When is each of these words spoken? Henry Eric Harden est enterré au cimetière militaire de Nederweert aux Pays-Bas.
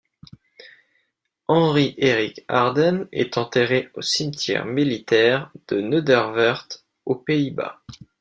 Henry 1.47 1.93
Eric 1.99 2.43
Harden 2.49 3.07
est 3.11 3.37
enterré 3.37 3.89
au 3.93 4.01
cimetière 4.01 4.65
militaire 4.65 5.51
de 5.67 5.79
Nederweert 5.79 6.65
aux 7.05 7.17
Pays-Bas. 7.17 7.83